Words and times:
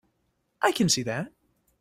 I 0.63 0.71
can 0.71 0.89
see 0.89 1.03
that. 1.03 1.31